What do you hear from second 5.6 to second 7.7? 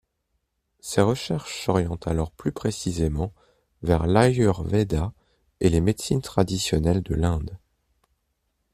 les médecines traditionnelles de l'Inde.